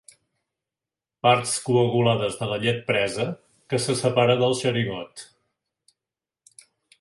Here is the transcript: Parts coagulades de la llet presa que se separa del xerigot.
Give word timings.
Parts 1.25 1.51
coagulades 1.67 2.37
de 2.39 2.47
la 2.53 2.57
llet 2.63 2.81
presa 2.87 3.27
que 3.75 3.81
se 3.85 3.97
separa 4.01 4.37
del 4.41 4.57
xerigot. 4.63 5.27